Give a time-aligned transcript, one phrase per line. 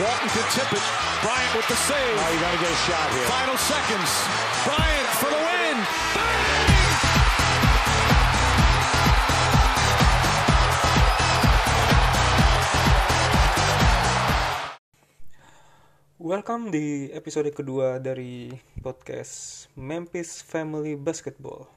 [0.00, 0.80] Walton can tip it.
[1.20, 2.00] Bryant with the save.
[2.00, 3.28] Oh, you got to get a shot here.
[3.28, 4.10] Final seconds.
[4.64, 5.76] Bryant for the win.
[6.16, 6.40] Bang!
[16.16, 21.68] Welcome di episode kedua dari podcast Memphis Family Basketball.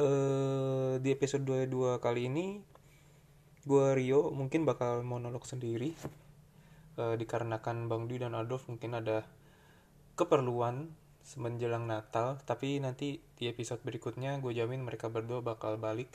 [0.00, 2.64] Eh, di episode 22 kali ini,
[3.68, 5.92] gue Rio mungkin bakal monolog sendiri.
[7.00, 9.24] Eh, dikarenakan Bang Dwi dan Adolf mungkin ada
[10.20, 10.92] keperluan
[11.24, 12.36] semenjelang Natal.
[12.44, 16.12] Tapi nanti di episode berikutnya gue jamin mereka berdua bakal balik.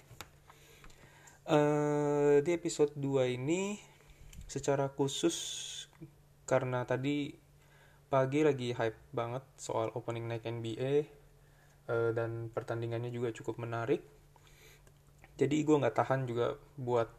[1.49, 3.81] Eh, di episode 2 ini
[4.45, 5.37] secara khusus
[6.45, 7.33] karena tadi
[8.05, 10.93] pagi lagi hype banget soal opening night NBA
[11.89, 14.05] eh, dan pertandingannya juga cukup menarik.
[15.33, 17.09] Jadi gue nggak tahan juga buat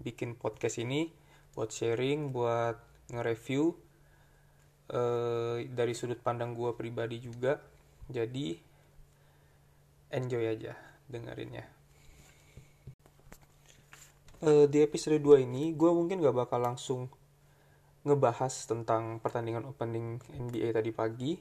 [0.00, 1.12] bikin podcast ini,
[1.52, 3.74] buat sharing, buat nge-review
[4.90, 7.58] eh, dari sudut pandang gue pribadi juga.
[8.10, 8.58] Jadi
[10.10, 10.74] enjoy aja
[11.06, 11.66] dengerinnya.
[14.40, 17.12] Eh, di episode 2 ini gue mungkin gak bakal langsung
[18.08, 21.32] ngebahas tentang pertandingan opening NBA tadi pagi.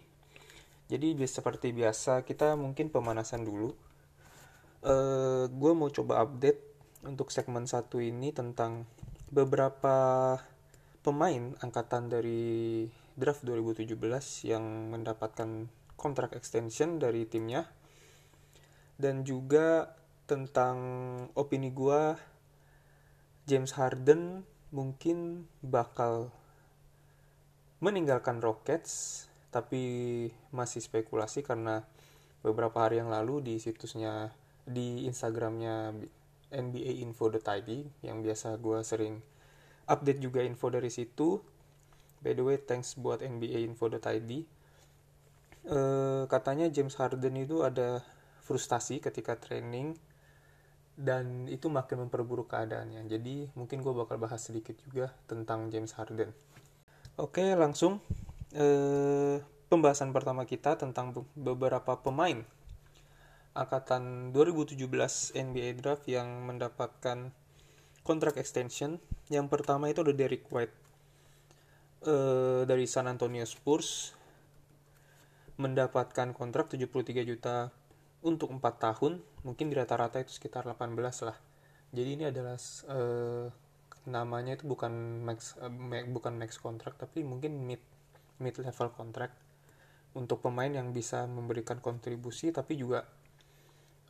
[0.89, 3.71] Jadi seperti biasa kita mungkin pemanasan dulu.
[4.79, 6.59] Uh, gue mau coba update
[7.03, 8.87] untuk segmen satu ini tentang
[9.29, 10.35] beberapa
[11.01, 13.95] pemain angkatan dari draft 2017
[14.47, 15.67] yang mendapatkan
[15.99, 17.67] kontrak extension dari timnya.
[18.99, 19.95] Dan juga
[20.27, 20.77] tentang
[21.35, 22.15] opini gue
[23.47, 26.29] James Harden mungkin bakal
[27.79, 31.81] meninggalkan Rockets tapi masih spekulasi karena
[32.45, 34.29] beberapa hari yang lalu di situsnya
[34.69, 35.97] di Instagramnya
[36.53, 37.69] NBA Info.id
[38.05, 39.25] yang biasa gue sering
[39.89, 41.41] update juga info dari situ.
[42.21, 44.31] By the way thanks buat NBA Info.id
[45.63, 45.79] e,
[46.27, 48.03] katanya James Harden itu ada
[48.43, 49.95] frustasi ketika training
[50.99, 53.07] dan itu makin memperburuk keadaannya.
[53.07, 56.35] Jadi mungkin gue bakal bahas sedikit juga tentang James Harden.
[57.15, 58.03] Oke, langsung
[58.51, 59.39] eh,
[59.71, 62.43] pembahasan pertama kita tentang beberapa pemain.
[63.55, 64.75] Angkatan 2017
[65.39, 67.31] NBA Draft yang mendapatkan
[68.09, 68.97] kontrak extension.
[69.29, 70.73] Yang pertama itu ada Derek White
[72.09, 74.17] eh, dari San Antonio Spurs
[75.61, 77.69] mendapatkan kontrak 73 juta
[78.25, 80.97] untuk 4 tahun, mungkin di rata-rata itu sekitar 18
[81.27, 81.37] lah.
[81.93, 82.57] Jadi ini adalah
[82.89, 83.47] eh,
[84.09, 85.69] namanya itu bukan max uh,
[86.09, 87.81] bukan max kontrak tapi mungkin mid
[88.41, 89.35] mid level kontrak
[90.17, 93.05] untuk pemain yang bisa memberikan kontribusi tapi juga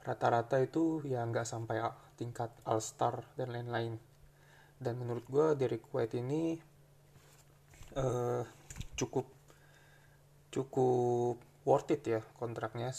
[0.07, 1.83] rata-rata itu ya nggak sampai
[2.19, 3.95] tingkat all star dan lain-lain
[4.83, 6.59] dan menurut gue Derek White ini
[7.95, 8.43] uh,
[8.99, 9.27] cukup
[10.51, 12.91] cukup worth it ya kontraknya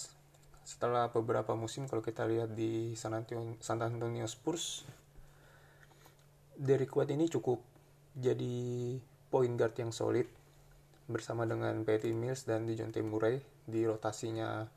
[0.65, 4.89] setelah beberapa musim kalau kita lihat di San Antonio, San Antonio Spurs
[6.61, 7.61] Derek White ini cukup
[8.17, 8.97] jadi
[9.33, 10.29] point guard yang solid
[11.11, 14.69] bersama dengan Patty Mills dan Dejounte Murray di rotasinya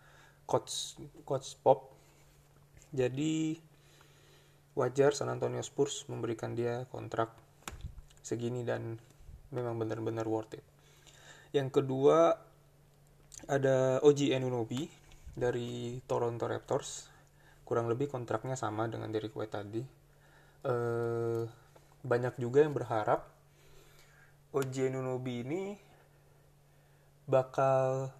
[0.50, 1.94] coach coach Pop.
[2.94, 3.58] Jadi
[4.74, 7.34] wajar San Antonio Spurs memberikan dia kontrak
[8.26, 8.98] segini dan
[9.54, 10.66] memang benar-benar worth it.
[11.54, 12.34] Yang kedua
[13.46, 14.90] ada OG Anunoby
[15.34, 17.10] dari Toronto Raptors.
[17.64, 19.84] Kurang lebih kontraknya sama dengan Derek White tadi.
[20.64, 21.44] Uh,
[22.04, 23.32] banyak juga yang berharap
[24.54, 25.64] OJ Nunobi ini
[27.26, 28.12] bakal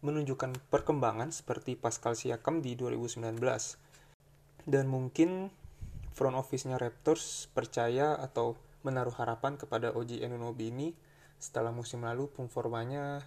[0.00, 3.36] menunjukkan perkembangan seperti Pascal Siakam di 2019
[4.64, 5.52] dan mungkin
[6.14, 10.88] front office-nya Raptors percaya atau menaruh harapan kepada OG Anunoby ini
[11.40, 13.24] setelah musim lalu performanya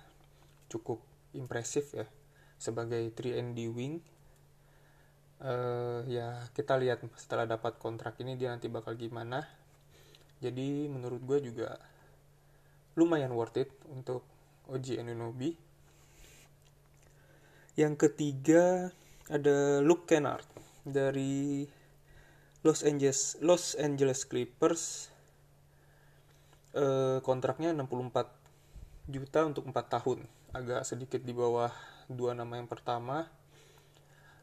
[0.70, 1.02] cukup
[1.34, 2.06] impresif ya
[2.58, 4.00] sebagai 3 D wing.
[5.44, 9.44] Uh, ya kita lihat setelah dapat kontrak ini dia nanti bakal gimana.
[10.40, 11.76] Jadi menurut gue juga
[12.96, 14.24] lumayan worth it untuk
[14.70, 15.58] OG Anunoby.
[17.74, 18.94] Yang ketiga
[19.28, 20.46] ada Luke Kennard
[20.86, 21.66] dari
[22.64, 25.12] Los Angeles Los Angeles Clippers
[26.72, 30.24] e, kontraknya 64 juta untuk 4 tahun.
[30.56, 31.70] Agak sedikit di bawah
[32.08, 33.28] dua nama yang pertama.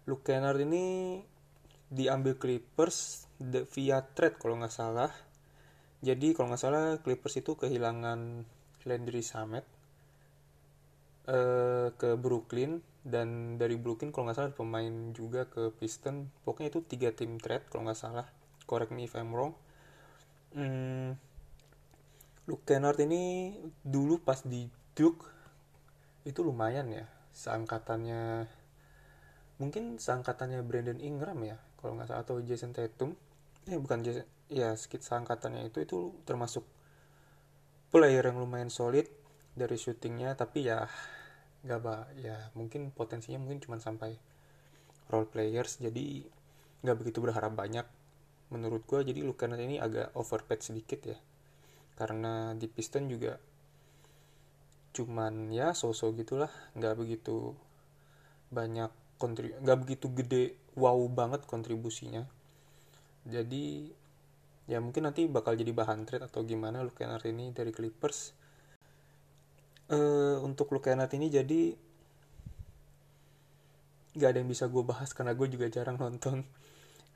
[0.04, 1.16] Luke Kennard ini
[1.88, 3.24] diambil Clippers
[3.72, 5.10] via trade kalau nggak salah.
[6.04, 8.44] Jadi kalau nggak salah Clippers itu kehilangan
[8.84, 9.64] Landry Samet
[11.28, 16.80] uh, ke Brooklyn dan dari Brooklyn kalau nggak salah pemain juga ke Piston pokoknya itu
[16.84, 18.26] tiga tim trade kalau nggak salah.
[18.68, 19.56] Correct me if I'm wrong.
[20.52, 21.16] Hmm,
[22.50, 25.24] Luke Kennard ini dulu pas di Duke
[26.26, 28.44] itu lumayan ya seangkatannya
[29.56, 33.16] mungkin seangkatannya Brandon Ingram ya kalau nggak salah atau Jason Tatum.
[33.64, 35.98] Eh bukan Jason ya sekitar seangkatannya itu itu
[36.28, 36.66] termasuk
[37.88, 39.08] player yang lumayan solid
[39.56, 40.36] dari syutingnya.
[40.36, 40.84] Tapi ya
[41.60, 44.16] nggak bah ya mungkin potensinya mungkin cuma sampai
[45.12, 46.24] role players jadi
[46.80, 47.84] nggak begitu berharap banyak.
[48.50, 51.18] Menurut gue jadi Kennard ini agak overpaid sedikit ya.
[51.94, 53.36] Karena di Piston juga
[54.90, 56.50] cuman ya so-so gitulah.
[56.74, 57.54] Nggak begitu
[58.50, 58.90] banyak
[59.20, 62.24] kontribu nggak begitu gede wow banget kontribusinya.
[63.28, 63.92] Jadi
[64.70, 68.32] ya mungkin nanti bakal jadi bahan trade atau gimana Luke ini dari Clippers
[69.90, 71.74] uh, untuk Luke Kennard ini jadi
[74.10, 76.42] nggak ada yang bisa gue bahas karena gue juga jarang nonton.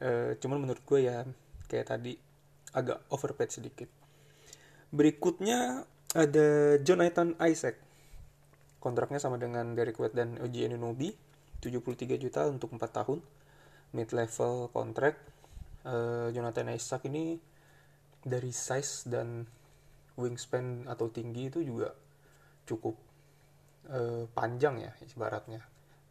[0.02, 1.22] Uh, cuman menurut gue ya
[1.70, 2.18] kayak tadi
[2.74, 3.86] agak overpaid sedikit.
[4.94, 7.78] Berikutnya ada Jonathan Isaac.
[8.78, 11.14] Kontraknya sama dengan Derek White dan OG Anunoby
[11.62, 13.18] 73 juta untuk 4 tahun.
[13.94, 15.18] Mid level kontrak.
[15.84, 17.38] Uh, Jonathan Isaac ini
[18.24, 19.44] dari size dan
[20.16, 21.92] wingspan atau tinggi itu juga
[22.64, 22.96] cukup
[23.88, 25.62] uh, panjang ya ibaratnya.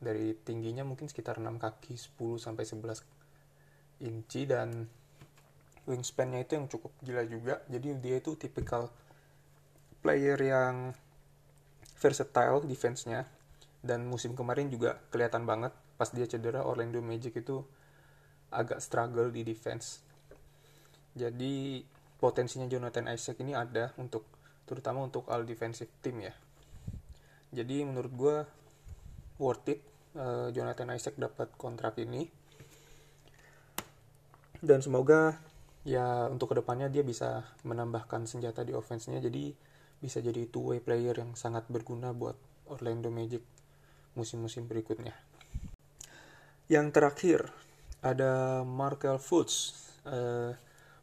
[0.03, 4.89] Dari tingginya mungkin sekitar 6 kaki 10 sampai 11 inci dan
[5.87, 7.63] wingspan-nya itu yang cukup gila juga.
[7.67, 8.91] Jadi dia itu tipikal
[10.03, 10.91] player yang
[11.99, 13.27] versatile defense-nya.
[13.83, 17.63] Dan musim kemarin juga kelihatan banget pas dia cedera Orlando Magic itu
[18.51, 19.99] agak struggle di defense.
[21.13, 21.83] Jadi
[22.17, 24.23] potensinya Jonathan Isaac ini ada untuk
[24.63, 26.33] terutama untuk all defensive team ya.
[27.53, 28.37] Jadi menurut gue
[29.37, 29.79] worth it
[30.17, 32.25] uh, Jonathan Isaac dapat kontrak ini.
[34.63, 35.37] Dan semoga
[35.83, 39.19] ya untuk ke depannya dia bisa menambahkan senjata di offense-nya.
[39.19, 39.53] Jadi
[39.99, 42.35] bisa jadi two way player yang sangat berguna buat
[42.71, 43.43] Orlando Magic
[44.17, 45.13] musim-musim berikutnya.
[46.71, 47.39] Yang terakhir
[47.99, 49.83] ada Markel Fultz.
[50.03, 50.51] Uh,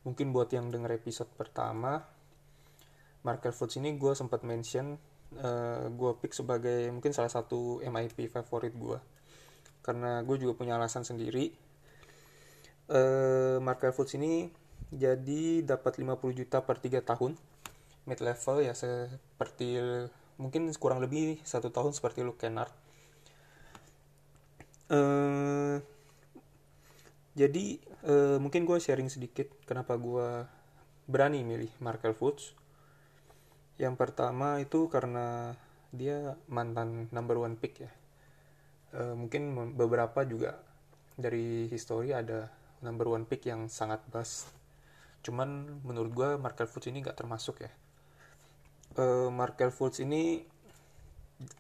[0.04, 2.00] mungkin buat yang denger episode pertama
[3.26, 4.96] Markel Fultz ini gue sempat mention
[5.40, 8.98] uh, gue pick sebagai mungkin salah satu MIP favorit gue
[9.80, 11.52] karena gue juga punya alasan sendiri.
[12.90, 14.50] Uh, Markel Fultz ini
[14.90, 17.38] jadi dapat 50 juta per 3 tahun.
[18.08, 19.78] Mid level ya seperti
[20.40, 22.72] mungkin kurang lebih satu tahun seperti Luke Kennard
[24.88, 25.76] uh,
[27.36, 27.64] jadi
[28.08, 30.48] uh, mungkin gue sharing sedikit kenapa gue
[31.04, 32.56] berani milih Markel Fultz
[33.80, 35.56] yang pertama itu karena
[35.88, 37.90] dia mantan number one pick ya.
[38.92, 40.60] Uh, mungkin beberapa juga
[41.16, 42.52] dari history ada
[42.84, 44.60] number one pick yang sangat bust
[45.20, 47.72] cuman menurut gue Markel Fultz ini nggak termasuk ya.
[48.96, 50.44] Uh, Markel Fultz ini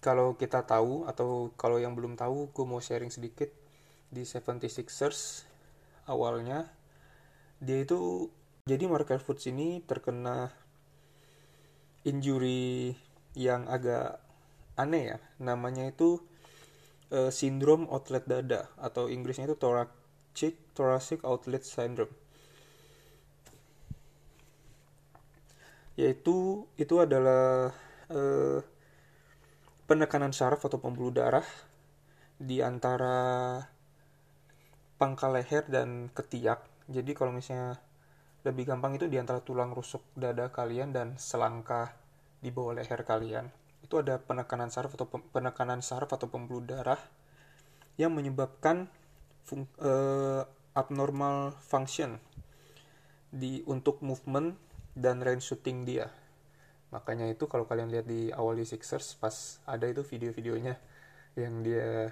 [0.00, 3.48] kalau kita tahu atau kalau yang belum tahu gue mau sharing sedikit
[4.08, 5.44] di 76ers
[6.08, 6.68] awalnya.
[7.60, 8.32] Dia itu
[8.64, 10.52] jadi Markel Fultz ini terkena
[12.06, 12.96] injury
[13.36, 14.18] yang agak
[14.74, 16.20] aneh ya namanya itu
[17.12, 22.12] uh, sindrom outlet dada atau Inggrisnya itu thoracic thoracic outlet syndrome
[26.00, 27.76] yaitu itu adalah
[28.08, 28.64] eh,
[29.84, 31.44] penekanan saraf atau pembuluh darah
[32.40, 33.60] di antara
[34.96, 36.64] pangkal leher dan ketiak.
[36.88, 37.76] Jadi kalau misalnya
[38.40, 41.92] lebih gampang itu di antara tulang rusuk dada kalian dan selangkah
[42.40, 43.52] di bawah leher kalian.
[43.84, 47.00] Itu ada penekanan saraf atau penekanan saraf atau pembuluh darah
[48.00, 48.88] yang menyebabkan
[49.44, 52.16] fung, uh, abnormal function
[53.28, 54.56] di untuk movement
[54.96, 56.08] dan range shooting dia.
[56.90, 60.74] Makanya itu kalau kalian lihat di awal di Sixers pas ada itu video-videonya
[61.38, 62.10] yang dia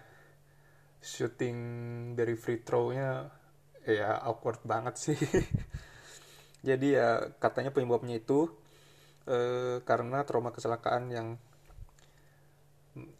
[1.02, 1.56] shooting
[2.14, 3.26] dari free throw-nya
[3.88, 5.18] ya awkward banget sih.
[6.62, 8.50] Jadi ya katanya penyebabnya itu
[9.30, 11.28] eh, karena trauma kecelakaan yang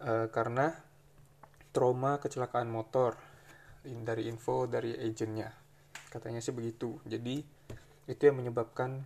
[0.02, 0.74] eh, karena
[1.74, 3.18] trauma kecelakaan motor.
[3.88, 5.48] Dari info dari agentnya.
[6.12, 7.00] Katanya sih begitu.
[7.08, 7.40] Jadi
[8.04, 9.04] itu yang menyebabkan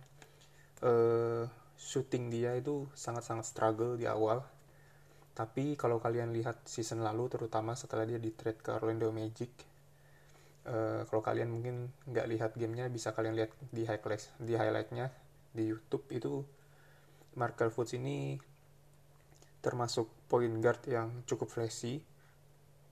[0.83, 1.47] uh,
[1.79, 4.43] syuting dia itu sangat-sangat struggle di awal.
[5.33, 9.49] Tapi kalau kalian lihat season lalu, terutama setelah dia di trade ke Orlando Magic,
[10.67, 15.11] uh, kalau kalian mungkin nggak lihat gamenya, bisa kalian lihat di highlight di highlightnya
[15.55, 16.05] di YouTube.
[16.11, 16.43] Itu
[17.39, 18.37] Markel Fultz ini
[19.63, 22.03] termasuk point guard yang cukup flashy,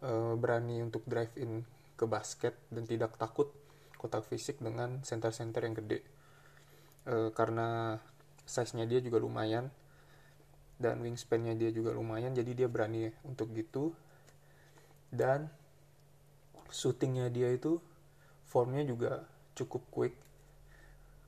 [0.02, 1.68] uh, berani untuk drive in
[2.02, 3.54] ke basket dan tidak takut
[4.02, 6.02] kotak fisik dengan center-center yang gede.
[7.06, 8.02] E, karena
[8.50, 9.70] size-nya dia juga lumayan
[10.82, 13.94] dan wingspan-nya dia juga lumayan jadi dia berani untuk gitu.
[15.14, 15.54] Dan
[16.72, 17.78] shootingnya dia itu
[18.48, 20.16] formnya juga cukup quick.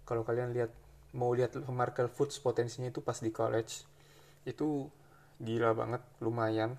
[0.04, 0.72] Kalau kalian lihat
[1.14, 3.86] mau lihat Markel Fultz potensinya itu pas di college
[4.44, 4.88] itu
[5.40, 6.76] gila banget lumayan.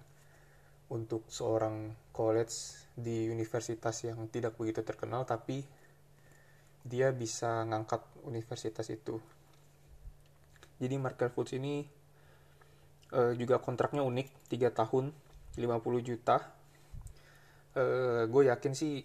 [0.84, 5.64] Untuk seorang college di universitas yang tidak begitu terkenal tapi
[6.84, 9.16] dia bisa ngangkat universitas itu.
[10.76, 11.88] Jadi Markel Fultz ini
[13.16, 15.04] uh, juga kontraknya unik 3 tahun
[15.56, 16.36] 50 juta
[17.78, 19.02] uh, gue yakin sih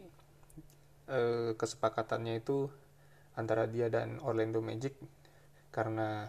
[1.09, 2.69] uh, kesepakatannya itu
[3.38, 4.97] antara dia dan Orlando Magic
[5.69, 6.27] karena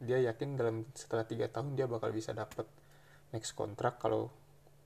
[0.00, 2.64] dia yakin dalam setelah tiga tahun dia bakal bisa dapat
[3.30, 4.32] next kontrak kalau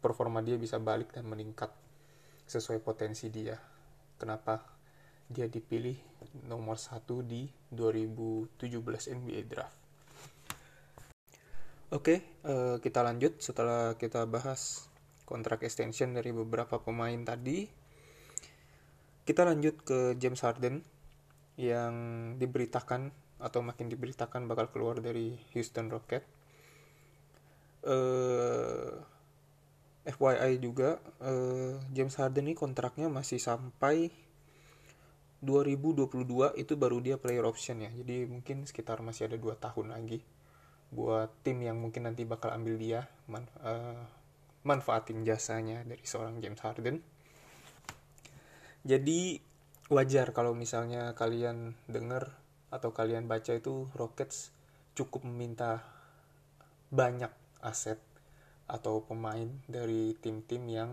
[0.04, 1.73] performa dia bisa balik dan meningkat
[2.44, 3.56] sesuai potensi dia.
[4.20, 4.61] Kenapa
[5.25, 5.96] dia dipilih
[6.44, 8.61] nomor satu di 2017
[9.16, 9.78] NBA Draft?
[11.94, 14.90] Oke, uh, kita lanjut setelah kita bahas
[15.25, 17.66] kontrak extension dari beberapa pemain tadi.
[19.25, 20.85] Kita lanjut ke James Harden
[21.57, 21.95] yang
[22.37, 26.25] diberitakan atau makin diberitakan bakal keluar dari Houston Rocket.
[27.85, 29.00] Uh,
[30.04, 34.12] eh, FYI juga uh, James Harden ini kontraknya masih sampai
[35.45, 37.93] 2022 itu baru dia player option ya.
[37.93, 40.25] Jadi mungkin sekitar masih ada dua tahun lagi
[40.95, 43.99] buat tim yang mungkin nanti bakal ambil dia man, uh,
[44.64, 46.97] manfaatin jasanya dari seorang James Harden.
[48.85, 49.40] Jadi
[49.92, 52.37] wajar kalau misalnya kalian dengar
[52.73, 54.50] atau kalian baca itu Rockets
[54.97, 55.85] cukup meminta
[56.88, 57.30] banyak
[57.61, 58.00] aset
[58.64, 60.90] atau pemain dari tim-tim yang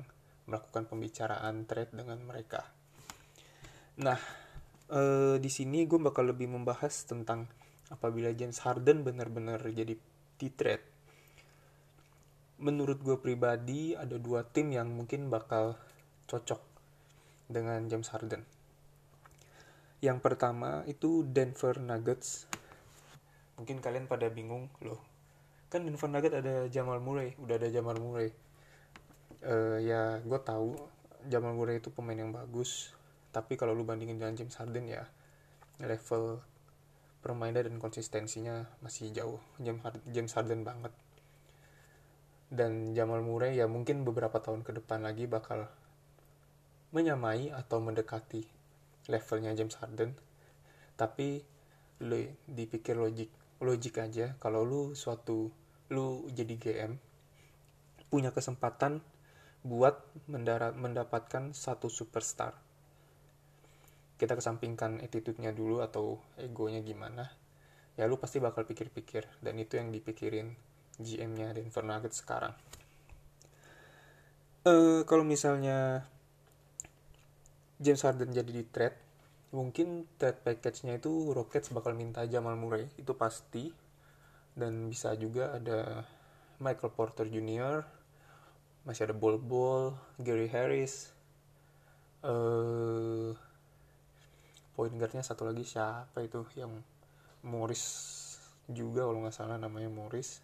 [0.47, 2.67] melakukan pembicaraan trade dengan mereka.
[4.03, 4.19] Nah,
[4.91, 7.47] eh, di sini gue bakal lebih membahas tentang
[7.87, 9.95] apabila James Harden benar-benar jadi
[10.35, 10.90] di trade.
[12.61, 15.75] Menurut gue pribadi ada dua tim yang mungkin bakal
[16.29, 16.61] cocok
[17.49, 18.61] dengan James Harden
[20.01, 22.49] yang pertama itu Denver Nuggets.
[23.61, 24.97] Mungkin kalian pada bingung loh.
[25.69, 28.33] Kan Denver Nuggets ada Jamal Murray, udah ada Jamal Murray.
[29.45, 30.73] Uh, ya gue tahu
[31.29, 32.97] Jamal Murray itu pemain yang bagus.
[33.29, 35.05] Tapi kalau lu bandingin dengan James Harden ya
[35.77, 36.41] level
[37.21, 39.37] permainan dan konsistensinya masih jauh
[40.09, 40.89] James Harden banget
[42.51, 45.71] dan Jamal Murray ya mungkin beberapa tahun ke depan lagi bakal
[46.91, 48.43] menyamai atau mendekati
[49.07, 50.11] levelnya James Harden.
[50.99, 51.39] Tapi
[52.03, 52.19] lu
[52.51, 53.31] dipikir logik
[53.63, 55.47] logik aja kalau lu suatu
[55.93, 56.91] lu jadi GM
[58.11, 58.99] punya kesempatan
[59.63, 62.59] buat mendarat, mendapatkan satu superstar.
[64.19, 67.31] Kita kesampingkan attitude-nya dulu atau egonya gimana
[67.95, 69.39] ya lu pasti bakal pikir-pikir.
[69.39, 70.51] Dan itu yang dipikirin
[70.99, 72.51] GM-nya Denver Nuggets sekarang.
[74.61, 76.05] Uh, kalau misalnya
[77.81, 78.99] James Harden jadi di trade
[79.51, 83.71] mungkin trade package-nya itu Rockets bakal minta Jamal Murray itu pasti.
[84.51, 86.03] Dan bisa juga ada
[86.59, 87.87] Michael Porter Jr.
[88.83, 91.13] masih ada Bol Bol Gary Harris
[92.25, 93.33] uh,
[94.73, 96.45] point guardnya satu lagi siapa itu?
[96.57, 96.81] Yang
[97.45, 97.83] Morris
[98.69, 100.41] juga kalau nggak salah namanya Morris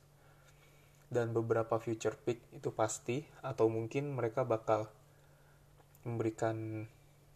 [1.08, 4.92] dan beberapa future pick itu pasti atau mungkin mereka bakal
[6.04, 6.88] memberikan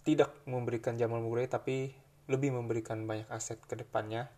[0.01, 1.93] tidak memberikan Jamal Murray tapi
[2.27, 4.31] lebih memberikan banyak aset ke depannya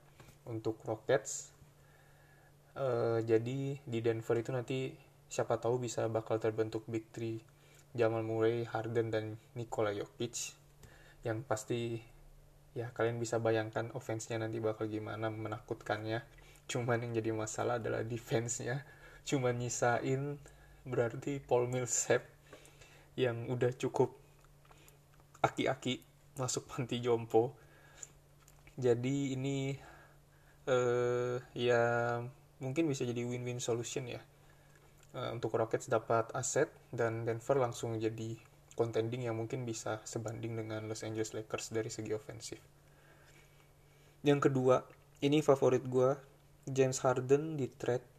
[0.49, 1.53] untuk Rockets.
[2.73, 4.89] Uh, jadi di Denver itu nanti
[5.29, 7.37] siapa tahu bisa bakal terbentuk big three
[7.93, 10.57] Jamal Murray, Harden dan Nikola Jokic
[11.21, 12.01] yang pasti
[12.73, 16.25] ya kalian bisa bayangkan offense-nya nanti bakal gimana menakutkannya.
[16.65, 18.81] Cuman yang jadi masalah adalah defense-nya.
[19.23, 20.35] Cuman nyisain
[20.83, 22.27] berarti Paul Millsap
[23.15, 24.11] yang udah cukup
[25.43, 26.03] aki-aki
[26.39, 27.55] masuk panti jompo.
[28.73, 29.77] Jadi ini
[30.67, 31.83] uh, ya
[32.63, 34.21] mungkin bisa jadi win-win solution ya.
[35.13, 38.33] Uh, untuk Rockets dapat aset dan Denver langsung jadi
[38.73, 42.57] contending yang mungkin bisa sebanding dengan Los Angeles Lakers dari segi ofensif.
[44.25, 44.81] Yang kedua,
[45.21, 46.17] ini favorit gue,
[46.65, 48.12] James Harden di trade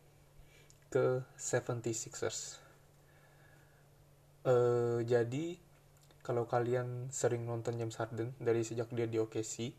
[0.91, 2.61] ke 76ers.
[4.45, 5.57] Uh, jadi
[6.25, 9.77] kalau kalian sering nonton James Harden dari sejak dia di OKC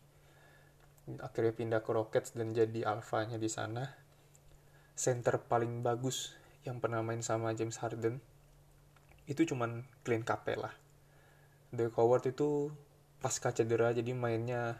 [1.22, 3.86] akhirnya pindah ke Rockets dan jadi alfanya di sana
[4.98, 6.34] center paling bagus
[6.66, 8.22] yang pernah main sama James Harden
[9.26, 10.70] itu cuman Clint Capela
[11.74, 12.70] The Howard itu
[13.22, 14.78] pasca cedera jadi mainnya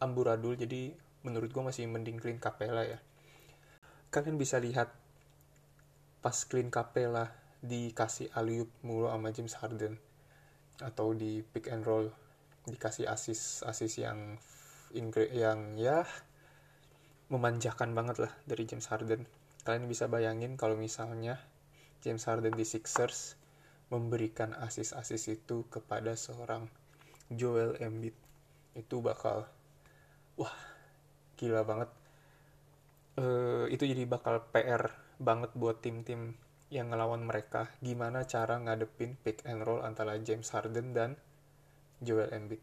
[0.00, 3.00] amburadul jadi menurut gue masih mending Clint Capella ya
[4.08, 4.92] kalian bisa lihat
[6.24, 7.28] pas Clint Capella
[7.60, 10.00] dikasih aliup mulu sama James Harden.
[10.80, 12.08] Atau di pick and roll
[12.64, 14.40] dikasih asis asis yang
[15.36, 16.08] yang ya
[17.28, 19.28] memanjakan banget lah dari James Harden.
[19.68, 21.36] Kalian bisa bayangin kalau misalnya
[22.00, 23.36] James Harden di Sixers
[23.92, 26.72] memberikan asis-asis itu kepada seorang
[27.28, 28.16] Joel Embiid
[28.76, 29.44] itu bakal
[30.40, 30.56] wah
[31.36, 31.92] gila banget.
[33.14, 36.34] Uh, itu jadi bakal PR banget buat tim-tim
[36.72, 41.14] yang ngelawan mereka gimana cara ngadepin pick and roll antara James Harden dan
[42.02, 42.62] Joel Embiid.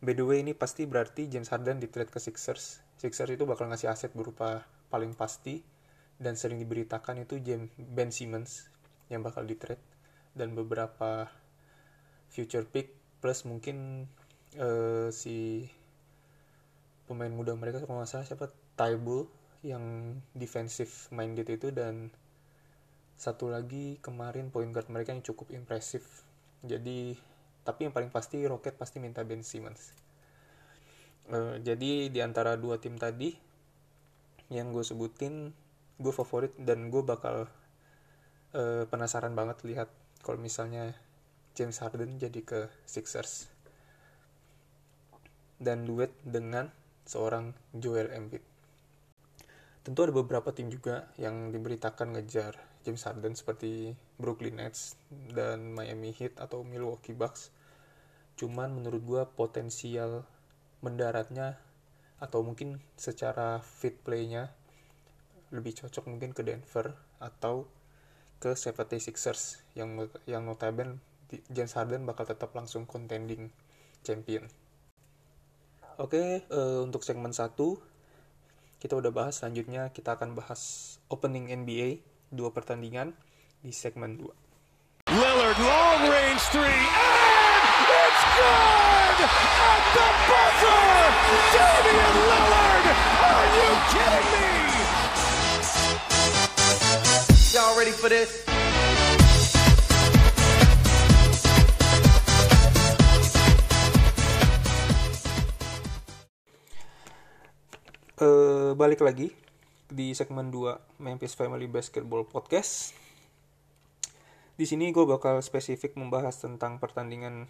[0.00, 2.80] By the way ini pasti berarti James Harden di trade ke Sixers.
[2.96, 5.60] Sixers itu bakal ngasih aset berupa paling pasti
[6.16, 8.68] dan sering diberitakan itu James Ben Simmons
[9.12, 9.80] yang bakal di trade
[10.34, 11.28] dan beberapa
[12.30, 14.08] future pick plus mungkin
[14.56, 15.68] uh, si
[17.10, 18.46] pemain muda mereka kalau nggak salah siapa
[18.78, 19.26] Tybull
[19.60, 22.08] yang defensive minded itu dan
[23.20, 26.24] satu lagi kemarin point guard mereka yang cukup impresif.
[26.64, 27.12] Jadi
[27.60, 29.92] tapi yang paling pasti Rocket pasti minta Ben Simmons.
[31.28, 33.36] Uh, jadi di antara dua tim tadi
[34.50, 35.52] yang gue sebutin
[36.00, 37.44] gue favorit dan gue bakal
[38.56, 39.92] uh, penasaran banget lihat
[40.24, 40.96] kalau misalnya
[41.52, 43.52] James Harden jadi ke Sixers.
[45.60, 46.72] Dan duet dengan
[47.04, 48.40] seorang Joel Embiid
[49.80, 54.96] tentu ada beberapa tim juga yang diberitakan ngejar James Harden seperti Brooklyn Nets
[55.32, 57.52] dan Miami Heat atau Milwaukee Bucks.
[58.36, 60.24] Cuman menurut gue potensial
[60.80, 61.60] mendaratnya
[62.20, 64.52] atau mungkin secara fit playnya
[65.52, 67.68] lebih cocok mungkin ke Denver atau
[68.40, 71.00] ke 76ers yang yang notabene
[71.52, 73.52] James Harden bakal tetap langsung contending
[74.00, 74.48] champion.
[76.00, 77.52] Oke, okay, uh, eh, untuk segmen 1
[78.80, 82.00] kita udah bahas selanjutnya kita akan bahas opening NBA
[82.32, 83.12] dua pertandingan
[83.60, 84.24] di segmen 2.
[85.12, 90.80] Lillard long range three and it's good at the buzzer.
[91.52, 92.86] Damian Lillard,
[93.20, 94.48] are you kidding me?
[97.52, 98.49] Y'all ready for this?
[108.20, 109.32] Uh, balik lagi
[109.88, 112.92] di segmen 2 Memphis Family Basketball Podcast.
[114.60, 117.48] Di sini gue bakal spesifik membahas tentang pertandingan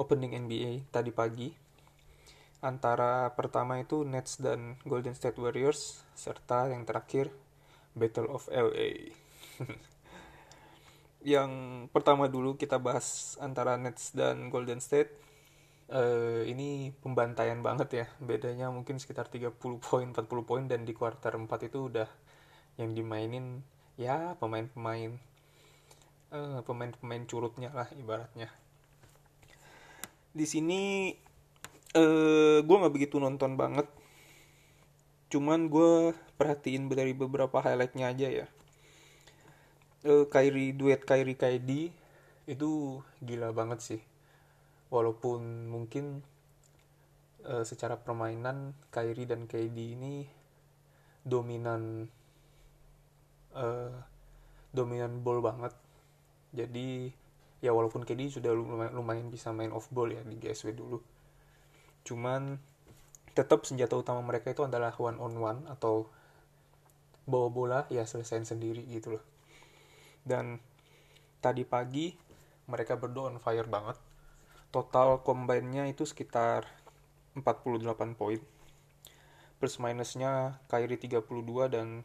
[0.00, 1.52] opening NBA tadi pagi
[2.64, 7.28] antara pertama itu Nets dan Golden State Warriors serta yang terakhir
[7.92, 9.12] Battle of LA.
[11.36, 11.52] yang
[11.92, 15.12] pertama dulu kita bahas antara Nets dan Golden State
[15.90, 18.06] uh, ini pembantaian banget ya.
[18.22, 22.08] Bedanya mungkin sekitar 30 poin 40 poin dan di kuarter 4 itu udah
[22.78, 23.60] yang dimainin
[24.00, 25.20] ya pemain-pemain
[26.32, 28.48] uh, pemain-pemain curutnya lah ibaratnya.
[30.30, 31.12] Di sini
[31.98, 33.86] uh, gue nggak begitu nonton banget.
[35.30, 38.46] Cuman gue perhatiin dari beberapa highlightnya aja ya.
[40.00, 41.92] Uh, Kyrie duet Kyrie KD
[42.48, 42.70] itu
[43.20, 44.00] gila banget sih
[44.90, 46.20] walaupun mungkin
[47.46, 50.26] uh, secara permainan Kyrie dan KD ini
[51.22, 52.10] dominan
[53.54, 53.94] uh,
[54.74, 55.72] dominan ball banget.
[56.50, 57.10] Jadi
[57.62, 60.98] ya walaupun KD sudah lumayan, lumayan bisa main off ball ya di GSW dulu.
[62.02, 62.58] Cuman
[63.30, 66.10] tetap senjata utama mereka itu adalah one on one atau
[67.30, 69.24] bawa bola ya selesaiin sendiri gitu loh.
[70.26, 70.58] Dan
[71.38, 72.10] tadi pagi
[72.66, 74.09] mereka berdua on fire banget
[74.70, 76.66] total combine-nya itu sekitar
[77.38, 78.40] 48 poin.
[79.60, 81.22] Plus minusnya Kyrie 32
[81.70, 82.02] dan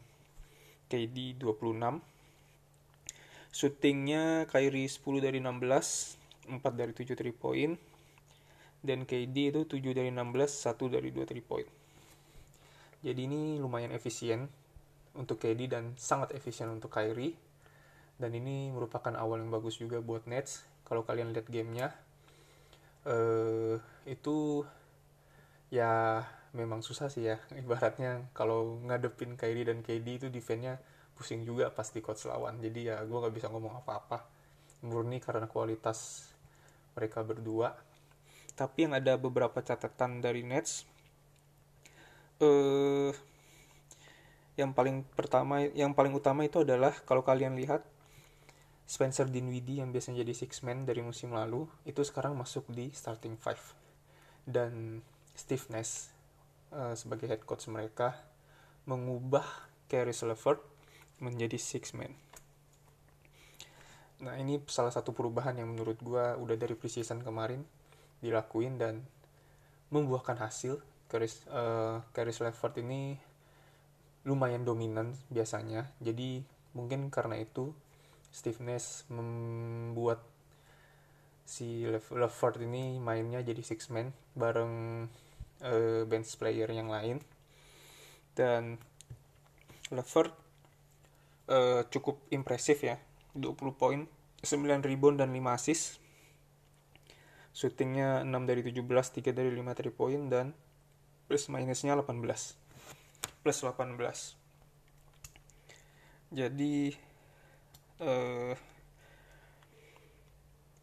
[0.86, 1.98] KD 26
[3.50, 7.74] shootingnya Kyrie 10 dari 16 4 dari 7 3 poin
[8.84, 11.66] dan KD itu 7 dari 16 1 dari 2 3 poin
[13.06, 14.50] jadi ini lumayan efisien
[15.14, 17.38] untuk KD dan sangat efisien untuk Kyrie.
[18.16, 20.66] Dan ini merupakan awal yang bagus juga buat Nets.
[20.88, 21.92] Kalau kalian lihat gamenya
[23.06, 24.66] uh, itu
[25.70, 27.38] ya memang susah sih ya.
[27.62, 30.82] Ibaratnya kalau ngadepin Kyrie dan KD itu defense-nya
[31.16, 32.60] pusing juga pas di coach lawan.
[32.60, 34.26] Jadi ya gue nggak bisa ngomong apa-apa.
[34.84, 36.28] Murni karena kualitas
[36.92, 37.72] mereka berdua.
[38.56, 40.96] Tapi yang ada beberapa catatan dari Nets
[42.36, 43.12] eh
[44.56, 47.84] yang paling pertama yang paling utama itu adalah kalau kalian lihat
[48.86, 53.34] Spencer Dinwiddie yang biasanya jadi six man dari musim lalu itu sekarang masuk di starting
[53.34, 53.58] five
[54.46, 55.02] dan
[55.34, 56.14] Steve Nash
[56.70, 58.14] uh, sebagai head coach mereka
[58.86, 59.44] mengubah
[59.90, 60.62] Caris LeVert
[61.18, 62.14] menjadi six man.
[64.22, 67.66] Nah ini salah satu perubahan yang menurut gue udah dari preseason kemarin
[68.22, 69.02] dilakuin dan
[69.90, 70.80] membuahkan hasil.
[71.06, 73.18] Caris, uh, Caris LeVert ini
[74.26, 75.90] lumayan dominan biasanya.
[76.02, 76.42] Jadi
[76.74, 77.70] mungkin karena itu
[78.36, 78.60] Steve
[79.08, 80.20] membuat
[81.48, 85.06] si Levert ini mainnya jadi six man bareng
[85.64, 87.24] uh, bench player yang lain.
[88.36, 88.76] Dan
[89.88, 90.36] Levert
[91.48, 93.00] uh, cukup impresif ya.
[93.32, 94.04] 20 poin
[94.44, 95.96] 9 rebound dan 5 assist.
[97.56, 100.52] Shootingnya 6 dari 17 3 dari 5 3 poin dan
[101.24, 102.12] plus minusnya 18
[103.42, 104.46] plus 18
[106.34, 106.74] jadi
[108.00, 108.52] uh,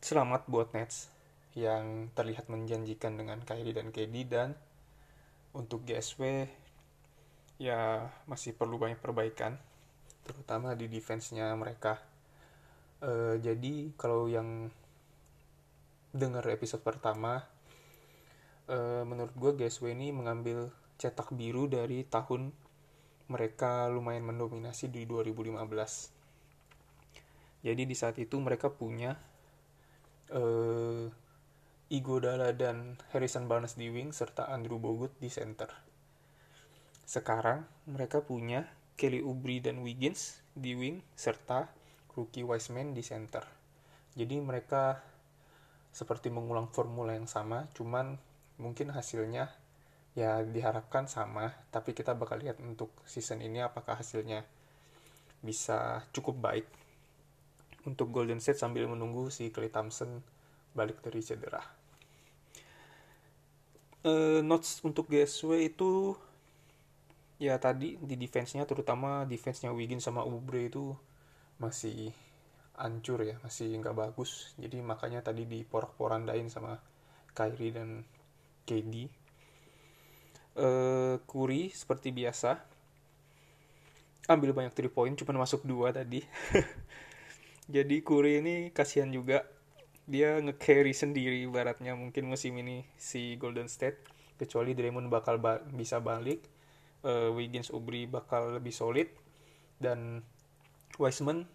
[0.02, 1.10] selamat buat Nets
[1.54, 4.58] yang terlihat menjanjikan dengan Kyrie dan KD dan
[5.54, 6.50] untuk GSW
[7.62, 9.62] ya masih perlu banyak perbaikan
[10.26, 12.02] terutama di defense-nya mereka.
[13.04, 14.72] Uh, jadi kalau yang
[16.16, 17.46] dengar episode pertama
[18.72, 22.50] uh, menurut gue GSW ini mengambil cetak biru dari tahun
[23.30, 26.23] mereka lumayan mendominasi di 2015
[27.64, 29.16] jadi di saat itu mereka punya
[30.36, 31.08] uh,
[31.88, 35.72] Igodala dan Harrison Barnes di wing serta Andrew Bogut di center.
[37.08, 38.68] Sekarang mereka punya
[39.00, 41.72] Kelly Oubre dan Wiggins di wing serta
[42.20, 43.48] rookie Wiseman di center.
[44.14, 45.00] Jadi mereka
[45.96, 48.18] seperti mengulang formula yang sama, cuman
[48.60, 49.54] mungkin hasilnya
[50.18, 54.46] ya diharapkan sama, tapi kita bakal lihat untuk season ini apakah hasilnya
[55.42, 56.83] bisa cukup baik
[57.84, 60.24] untuk Golden State sambil menunggu si Clay Thompson
[60.74, 61.62] balik dari cedera.
[64.04, 66.18] Uh, notes untuk GSW itu
[67.40, 70.92] ya tadi di defense-nya terutama defense-nya Wiggins sama Ubre itu
[71.60, 72.12] masih
[72.76, 74.56] hancur ya, masih nggak bagus.
[74.60, 76.84] Jadi makanya tadi diporak-porandain sama
[77.32, 78.04] Kyrie dan
[78.68, 79.08] KD.
[80.54, 82.74] Uh, eh, Curry seperti biasa
[84.28, 86.24] ambil banyak 3 point cuma masuk dua tadi
[87.68, 89.48] jadi Curry ini kasihan juga.
[90.04, 94.04] Dia nge-carry sendiri baratnya mungkin musim ini si Golden State.
[94.36, 96.44] Kecuali Draymond bakal ba bisa balik
[97.08, 99.08] uh, Wiggins Ubri bakal lebih solid.
[99.80, 100.20] Dan
[101.00, 101.48] Wiseman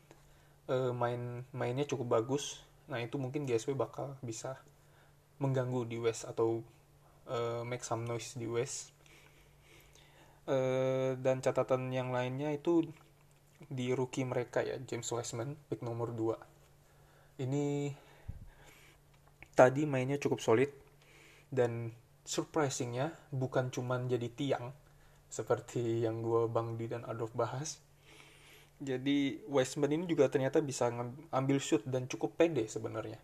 [0.73, 2.65] uh, main mainnya cukup bagus.
[2.89, 4.57] Nah itu mungkin GSW bakal bisa
[5.39, 6.65] mengganggu di West atau
[7.29, 8.97] uh, make some noise di West.
[10.49, 12.89] Uh, dan catatan yang lainnya itu
[13.67, 17.91] di rookie mereka ya James Wiseman pick nomor 2 ini
[19.59, 20.71] tadi mainnya cukup solid
[21.51, 21.91] dan
[22.23, 24.71] surprisingnya bukan cuman jadi tiang
[25.29, 27.81] seperti yang gue Bang Di dan Adolf bahas.
[28.79, 33.19] Jadi Wiseman ini juga ternyata bisa ngambil shoot dan cukup pede sebenarnya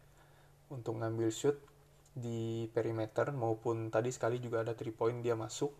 [0.66, 1.54] untuk ngambil shoot
[2.14, 5.70] di perimeter maupun tadi sekali juga ada 3 point dia masuk.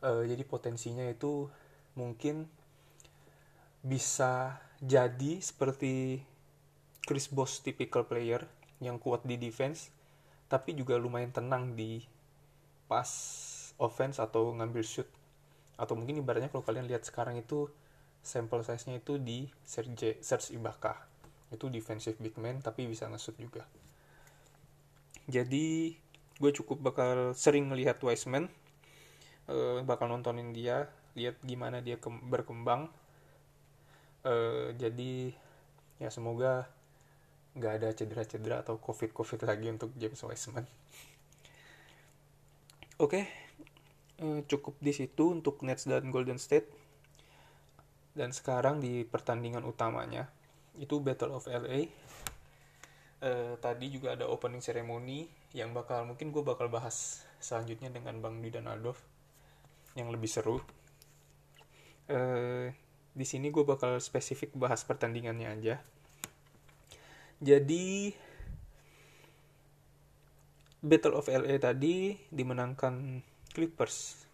[0.00, 1.46] Uh, jadi potensinya itu
[1.94, 2.48] mungkin
[3.80, 6.24] bisa jadi seperti
[7.04, 8.44] Chris Bosh typical player
[8.80, 9.92] yang kuat di defense
[10.50, 12.02] tapi juga lumayan tenang di
[12.90, 13.06] pas
[13.78, 15.06] offense atau ngambil shoot.
[15.78, 17.70] Atau mungkin ibaratnya kalau kalian lihat sekarang itu
[18.20, 20.98] sampel size-nya itu di Serge, Serge Ibaka.
[21.54, 23.62] Itu defensive big man tapi bisa nge-shoot juga.
[25.30, 25.94] Jadi
[26.42, 28.50] gue cukup bakal sering melihat Wiseman
[29.46, 32.88] uh, bakal nontonin dia lihat gimana dia berkembang
[34.24, 35.32] uh, jadi
[36.00, 36.68] ya semoga
[37.56, 40.64] nggak ada cedera-cedera atau covid-covid lagi untuk James Wiseman.
[43.00, 43.24] Oke, okay.
[44.20, 46.68] uh, cukup di situ untuk Nets dan Golden State.
[48.12, 50.28] Dan sekarang di pertandingan utamanya
[50.76, 51.64] itu Battle of LA.
[51.64, 51.80] Uh,
[53.20, 58.40] eh, tadi juga ada opening ceremony yang bakal mungkin gue bakal bahas selanjutnya dengan Bang
[58.40, 59.00] Dwi dan Adolf
[59.96, 60.60] yang lebih seru.
[62.10, 62.68] Uh,
[63.10, 65.76] di sini gue bakal spesifik bahas pertandingannya aja.
[67.40, 68.14] Jadi
[70.80, 73.20] Battle of LA tadi dimenangkan
[73.52, 74.28] Clippers.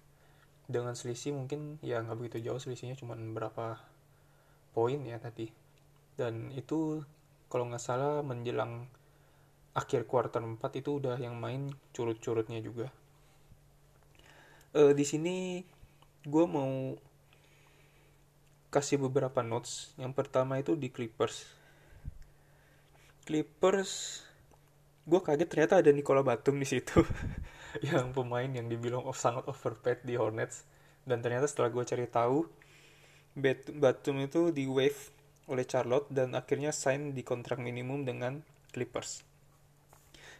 [0.66, 3.78] Dengan selisih mungkin ya nggak begitu jauh selisihnya cuma berapa
[4.74, 5.50] poin ya tadi.
[6.18, 7.02] Dan itu
[7.46, 8.90] kalau nggak salah menjelang
[9.76, 12.88] akhir quarter 4 itu udah yang main curut-curutnya juga.
[14.72, 15.60] E, di sini
[16.26, 16.96] gue mau
[18.70, 19.94] kasih beberapa notes.
[19.98, 21.46] Yang pertama itu di Clippers.
[23.26, 24.22] Clippers,
[25.02, 27.02] gue kaget ternyata ada Nicola Batum di situ.
[27.84, 30.64] yang pemain yang dibilang of sangat overpaid di Hornets
[31.04, 32.48] dan ternyata setelah gue cari tahu
[33.76, 35.12] Batum itu di wave
[35.46, 38.40] oleh Charlotte dan akhirnya sign di kontrak minimum dengan
[38.72, 39.22] Clippers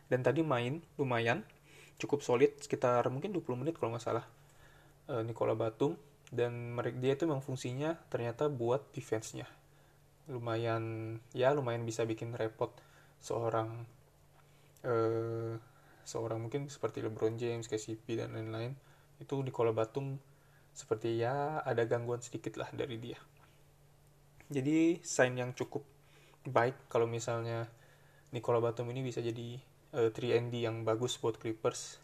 [0.09, 1.45] dan tadi main lumayan
[2.01, 4.25] cukup solid sekitar mungkin 20 menit kalau nggak salah
[5.13, 5.95] uh, Nicola Batum
[6.35, 9.47] dan mereka dia itu memang fungsinya ternyata buat defense-nya.
[10.27, 12.75] Lumayan ya lumayan bisa bikin repot
[13.23, 13.87] seorang
[14.83, 15.55] uh,
[16.07, 18.75] seorang mungkin seperti LeBron James, KCP dan lain-lain.
[19.19, 20.19] Itu Nicola Batum
[20.77, 23.19] seperti ya ada gangguan sedikit lah dari dia.
[24.47, 25.83] Jadi sign yang cukup
[26.47, 27.67] baik kalau misalnya
[28.31, 29.59] Nicola Batum ini bisa jadi
[29.95, 31.99] uh, 3ND yang bagus buat Clippers.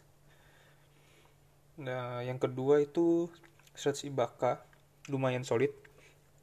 [1.79, 3.31] Nah, yang kedua itu
[3.73, 4.61] Serge Ibaka
[5.09, 5.73] lumayan solid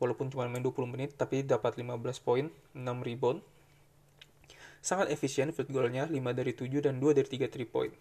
[0.03, 3.45] walaupun cuma main 20 menit tapi dapat 15 poin, 6 rebound.
[4.81, 7.93] Sangat efisien field goalnya 5 dari 7 dan 2 dari 3 3 point.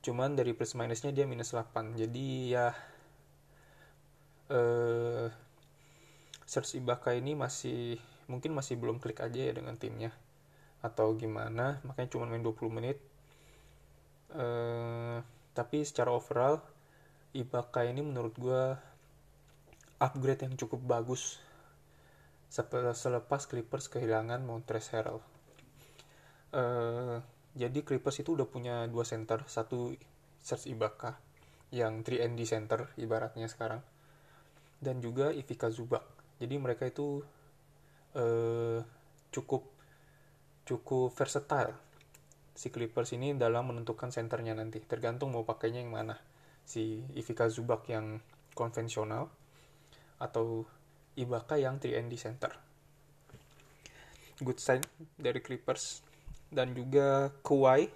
[0.00, 2.00] Cuman dari plus minusnya dia minus 8.
[2.00, 2.72] Jadi ya
[4.50, 5.28] eh
[6.50, 7.94] Serge Ibaka ini masih
[8.26, 10.10] mungkin masih belum klik aja ya dengan timnya
[10.82, 12.98] atau gimana makanya cuma main 20 menit
[14.34, 15.22] eh
[15.54, 16.58] tapi secara overall
[17.30, 18.62] Ibaka ini menurut gue
[20.02, 21.38] upgrade yang cukup bagus
[22.50, 25.22] selepas Clippers kehilangan Montrezl Harrell.
[26.50, 27.22] Uh,
[27.54, 29.94] jadi Clippers itu udah punya dua center, satu
[30.42, 31.14] Serge Ibaka
[31.70, 33.78] yang 3ND center ibaratnya sekarang,
[34.82, 36.02] dan juga Ivica Zubac.
[36.42, 37.22] Jadi mereka itu
[38.18, 38.82] uh,
[39.30, 39.62] cukup
[40.66, 41.74] cukup versatile
[42.54, 44.82] si Clippers ini dalam menentukan senternya nanti.
[44.82, 46.18] Tergantung mau pakainya yang mana.
[46.64, 48.20] Si Ivica Zubac yang
[48.54, 49.30] konvensional
[50.20, 50.64] atau
[51.18, 52.52] Ibaka yang 3ND center.
[54.40, 54.80] Good sign
[55.18, 56.06] dari Clippers.
[56.50, 57.86] Dan juga Kawhi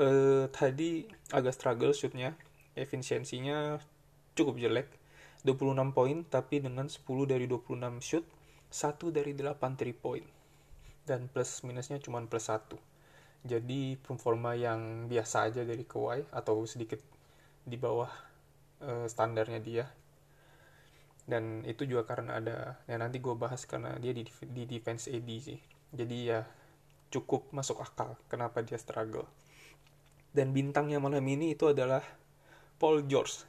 [0.00, 2.32] eh, tadi agak struggle shootnya.
[2.74, 3.78] Efisiensinya
[4.34, 4.88] cukup jelek.
[5.44, 8.24] 26 poin tapi dengan 10 dari 26 shoot
[8.72, 10.26] 1 dari 8 3 point.
[11.04, 12.94] Dan plus minusnya cuma plus 1
[13.44, 16.96] jadi performa yang biasa aja dari Kawhi atau sedikit
[17.64, 18.12] di bawah
[18.84, 19.84] uh, standarnya dia.
[21.24, 25.28] Dan itu juga karena ada ya nanti gue bahas karena dia di, di defense AD
[25.40, 25.60] sih.
[25.90, 26.44] Jadi ya
[27.08, 29.24] cukup masuk akal kenapa dia struggle.
[30.34, 32.04] Dan bintangnya malam ini itu adalah
[32.76, 33.48] Paul George.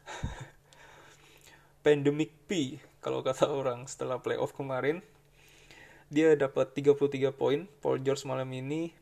[1.85, 5.03] Pandemic P kalau kata orang setelah playoff kemarin.
[6.07, 7.67] Dia dapat 33 poin.
[7.83, 8.93] Paul George malam ini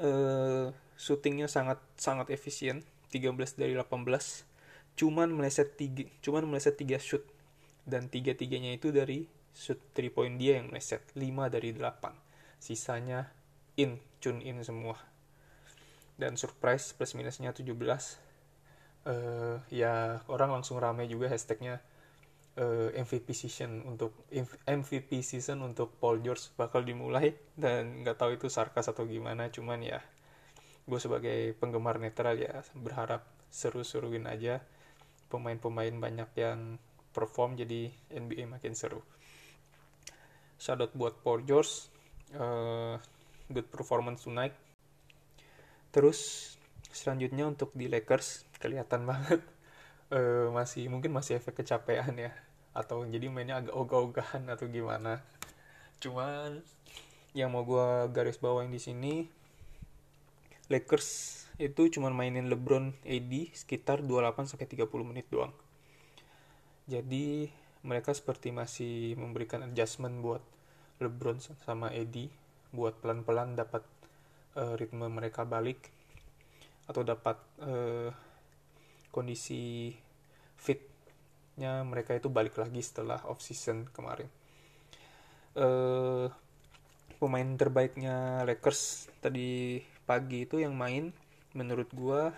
[0.00, 3.94] uh, syutingnya sangat sangat efisien 13 dari 18
[4.94, 7.22] cuman meleset tiga cuman meleset 3 shoot.
[7.84, 11.22] Dan tiga tiganya itu dari shoot 3 point dia yang meleset 5
[11.52, 11.84] dari 8
[12.58, 13.28] sisanya
[13.78, 14.98] in tune in semua.
[16.16, 17.70] Dan surprise plus minusnya 17
[19.04, 21.82] uh, ya orang langsung ramai juga hashtagnya
[22.56, 24.14] uh, eh, MVP season untuk
[24.64, 27.36] MVP season untuk Paul George bakal dimulai.
[27.52, 30.00] Dan nggak tahu itu sarkas atau gimana cuman ya
[30.84, 34.60] gue sebagai penggemar netral ya berharap seru-seruin aja.
[35.32, 36.76] Pemain-pemain banyak yang
[37.14, 39.00] perform jadi NBA makin seru.
[40.60, 41.90] Shout out buat Paul George
[42.36, 42.98] uh,
[43.50, 44.54] good performance tonight.
[45.94, 46.52] Terus
[46.90, 49.42] selanjutnya untuk di Lakers kelihatan banget
[50.14, 52.32] uh, masih mungkin masih efek kecapean ya
[52.74, 55.22] atau jadi mainnya agak ogah-ogahan atau gimana.
[56.02, 56.58] Cuman
[57.34, 59.26] yang mau gue garis bawain di sini
[60.72, 65.54] Lakers itu cuma mainin LeBron AD sekitar 28 sampai 30 menit doang.
[66.90, 67.48] Jadi
[67.84, 70.42] mereka seperti masih memberikan adjustment buat
[70.98, 72.16] LeBron sama AD
[72.74, 73.86] buat pelan-pelan dapat
[74.58, 75.94] uh, ritme mereka balik
[76.90, 78.10] atau dapat uh,
[79.14, 79.94] kondisi
[80.58, 84.26] fitnya mereka itu balik lagi setelah off season kemarin.
[85.54, 86.26] Uh,
[87.22, 91.16] pemain terbaiknya Lakers tadi pagi itu yang main
[91.56, 92.36] menurut gua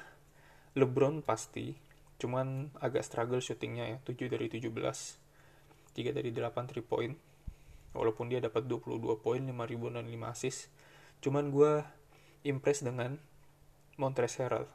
[0.78, 1.74] LeBron pasti.
[2.16, 7.14] Cuman agak struggle shootingnya ya 7 dari 17 3 dari 8 3 point.
[7.96, 10.68] Walaupun dia dapat 22 poin 5 ribu dan 5 assist.
[11.20, 11.84] Cuman gua
[12.46, 13.18] impress dengan
[13.96, 14.68] Montrezl Harrell.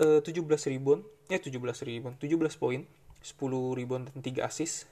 [0.00, 0.32] 17
[0.72, 2.88] ribuan ya 17 ribuan 17 poin
[3.20, 3.36] 10
[3.76, 4.88] ribuan dan 3 assist.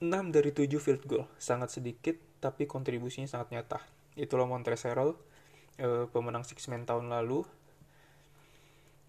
[0.00, 5.14] 6 dari 7 field goal sangat sedikit tapi kontribusinya sangat nyata itulah Montrezl Harrell
[5.80, 7.46] uh, pemenang Six Man tahun lalu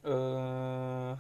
[0.06, 1.18] uh,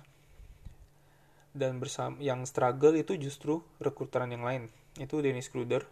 [1.58, 4.70] dan bersama yang struggle itu justru rekrutan yang lain
[5.02, 5.84] itu Dennis Kruder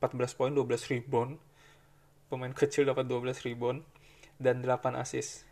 [0.00, 0.64] 14 poin 12
[0.96, 1.36] rebound
[2.30, 3.82] pemain kecil dapat 12 rebound
[4.38, 5.44] dan 8 assist.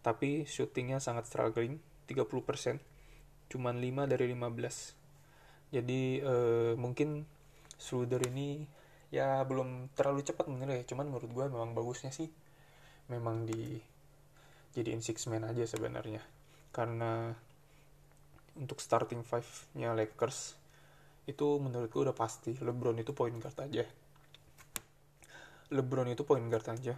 [0.00, 2.78] Tapi shootingnya sangat struggling, 30%.
[3.50, 5.74] Cuman 5 dari 15.
[5.74, 7.26] Jadi uh, mungkin
[7.76, 8.62] Schroeder ini
[9.12, 10.84] ya belum terlalu cepat menurut ya.
[10.88, 12.32] Cuman menurut gue memang bagusnya sih
[13.12, 13.76] memang di
[14.72, 16.24] jadiin six man aja sebenarnya.
[16.72, 17.30] Karena
[18.56, 20.56] untuk starting five-nya Lakers
[21.28, 23.84] itu menurut gue udah pasti LeBron itu point guard aja.
[25.70, 26.96] LeBron itu point guard aja.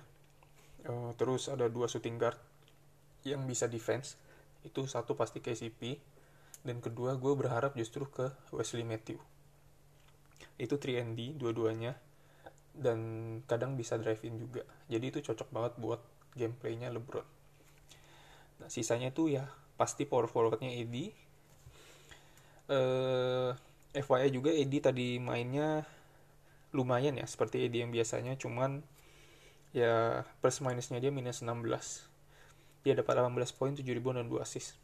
[0.84, 2.38] Uh, terus ada dua shooting guard
[3.26, 4.14] yang bisa defense.
[4.62, 5.98] Itu satu pasti KCP
[6.64, 9.20] dan kedua gue berharap justru ke Wesley Matthew.
[10.56, 11.02] Itu 3
[11.38, 11.98] dua-duanya
[12.74, 12.98] dan
[13.46, 14.66] kadang bisa drive in juga.
[14.90, 16.00] Jadi itu cocok banget buat
[16.34, 17.26] gameplaynya LeBron.
[18.62, 19.46] Nah, sisanya itu ya
[19.78, 20.96] pasti power forwardnya AD.
[22.64, 23.50] Eh,
[23.94, 25.86] FYI juga AD tadi mainnya
[26.74, 28.82] lumayan ya seperti Edi yang biasanya cuman
[29.70, 31.62] ya plus minusnya dia minus 16
[32.82, 34.74] dia dapat 18 poin 7 rebound dan 2 assist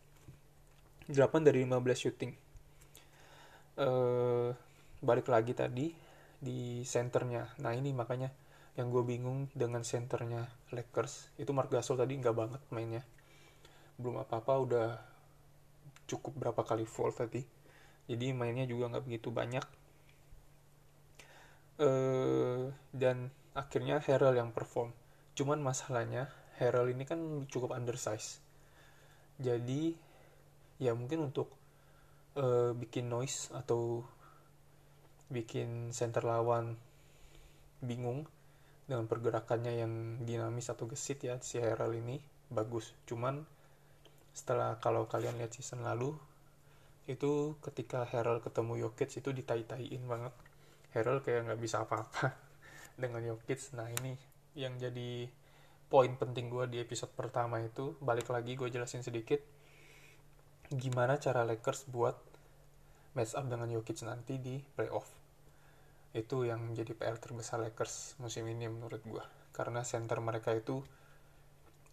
[1.10, 2.32] 8 dari 15 shooting
[3.82, 4.54] uh,
[5.00, 5.92] balik lagi tadi
[6.40, 8.32] di centernya nah ini makanya
[8.78, 11.34] yang gue bingung dengan centernya Lakers.
[11.36, 13.02] Itu Mark Gasol tadi nggak banget mainnya.
[13.98, 14.88] Belum apa-apa udah
[16.06, 17.42] cukup berapa kali fall tadi.
[18.06, 19.66] Jadi mainnya juga nggak begitu banyak.
[21.82, 24.94] Uh, dan akhirnya Herald yang perform.
[25.34, 27.18] Cuman masalahnya Herald ini kan
[27.50, 28.40] cukup undersize
[29.40, 29.96] jadi
[30.76, 31.48] ya mungkin untuk
[32.36, 34.04] uh, bikin noise atau
[35.30, 36.74] bikin center lawan
[37.80, 38.26] bingung
[38.90, 39.92] dengan pergerakannya yang
[40.26, 42.18] dinamis atau gesit ya si Herald ini
[42.50, 42.90] bagus.
[43.06, 43.46] Cuman
[44.34, 46.18] setelah kalau kalian lihat season lalu
[47.06, 50.34] itu ketika Herald ketemu Jokic itu ditai-taiin banget.
[50.90, 52.34] Harold kayak nggak bisa apa-apa
[53.02, 53.78] dengan Jokic.
[53.78, 54.18] Nah ini
[54.58, 55.30] yang jadi
[55.86, 57.94] poin penting gue di episode pertama itu.
[58.02, 59.38] Balik lagi gue jelasin sedikit.
[60.70, 62.18] Gimana cara Lakers buat
[63.14, 65.19] match up dengan Jokic nanti di playoff
[66.10, 70.82] itu yang jadi PR terbesar Lakers musim ini menurut gue karena center mereka itu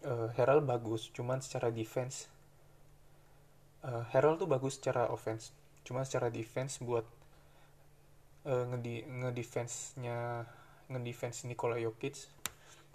[0.05, 2.25] uh, Herald bagus cuman secara defense
[3.85, 5.53] uh, Herald tuh bagus secara offense.
[5.87, 7.05] Cuma secara defense buat
[8.47, 10.47] uh, ngedi ngedefense-nya
[10.91, 12.15] ngedefense Nikola Jokic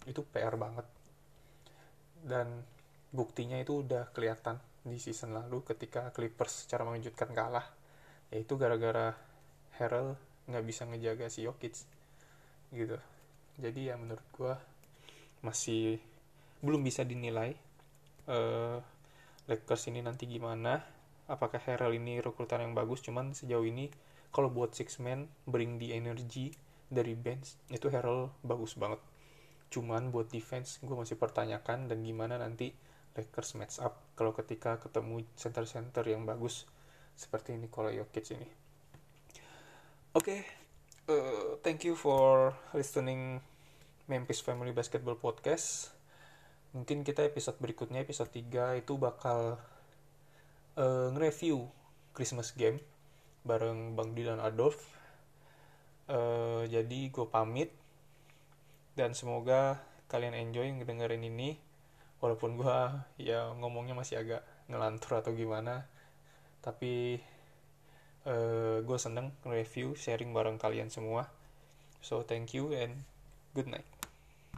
[0.08, 0.86] itu PR banget.
[2.22, 2.62] Dan
[3.12, 7.62] buktinya itu udah kelihatan di season lalu ketika Clippers secara mengejutkan kalah
[8.34, 9.14] yaitu gara-gara
[9.78, 10.16] Harrell
[10.52, 11.74] nggak bisa ngejaga si Jokic
[12.72, 12.96] gitu.
[13.56, 14.54] Jadi ya menurut gue
[15.42, 15.98] masih
[16.62, 17.56] belum bisa dinilai
[18.30, 18.78] uh,
[19.50, 20.78] Lakers ini nanti gimana
[21.26, 23.00] apakah Harrell ini rekrutan yang bagus.
[23.00, 23.88] Cuman sejauh ini
[24.32, 26.52] kalau buat six man bring the energy
[26.92, 29.00] dari bench itu Harold bagus banget.
[29.72, 32.76] Cuman buat defense gue masih pertanyakan dan gimana nanti
[33.12, 36.64] Lakers match up kalau ketika ketemu center-center yang bagus
[37.12, 38.61] seperti Nikola Jokic ini
[40.12, 40.44] oke okay,
[41.08, 43.40] uh, eh, thank you for listening
[44.04, 45.88] Memphis Family Basketball Podcast
[46.76, 49.56] mungkin kita episode berikutnya episode 3 itu bakal
[50.76, 51.64] uh, nge-review
[52.12, 52.84] Christmas game
[53.48, 54.84] bareng Bang Dilan Adolf.
[56.12, 57.72] Uh, jadi gue pamit
[58.92, 59.80] dan semoga
[60.12, 61.56] kalian enjoy ngedengerin ini
[62.20, 62.78] walaupun gue
[63.16, 65.88] ya ngomongnya masih agak ngelantur atau gimana
[66.60, 67.16] tapi
[68.26, 71.28] uh, eh, gue seneng nge-review sharing bareng kalian semua.
[72.02, 73.06] So thank you and
[73.54, 73.91] good night